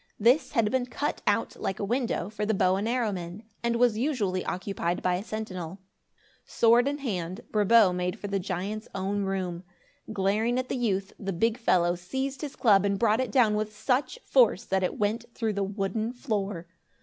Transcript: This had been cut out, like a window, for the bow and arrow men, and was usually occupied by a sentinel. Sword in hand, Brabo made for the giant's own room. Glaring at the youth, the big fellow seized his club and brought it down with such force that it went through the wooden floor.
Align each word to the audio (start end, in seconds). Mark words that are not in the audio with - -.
This 0.19 0.53
had 0.53 0.71
been 0.71 0.87
cut 0.87 1.21
out, 1.27 1.55
like 1.57 1.79
a 1.79 1.83
window, 1.85 2.27
for 2.27 2.43
the 2.43 2.55
bow 2.55 2.75
and 2.75 2.87
arrow 2.89 3.11
men, 3.11 3.43
and 3.61 3.75
was 3.75 3.99
usually 3.99 4.43
occupied 4.43 5.03
by 5.03 5.13
a 5.13 5.23
sentinel. 5.23 5.77
Sword 6.43 6.87
in 6.87 6.97
hand, 6.97 7.41
Brabo 7.51 7.93
made 7.95 8.17
for 8.19 8.25
the 8.27 8.39
giant's 8.39 8.87
own 8.95 9.25
room. 9.25 9.63
Glaring 10.11 10.57
at 10.57 10.69
the 10.69 10.75
youth, 10.75 11.13
the 11.19 11.31
big 11.31 11.59
fellow 11.59 11.93
seized 11.93 12.41
his 12.41 12.55
club 12.55 12.83
and 12.83 12.97
brought 12.97 13.21
it 13.21 13.31
down 13.31 13.53
with 13.53 13.77
such 13.77 14.17
force 14.25 14.65
that 14.65 14.81
it 14.81 14.97
went 14.97 15.25
through 15.35 15.53
the 15.53 15.61
wooden 15.63 16.13
floor. 16.13 16.65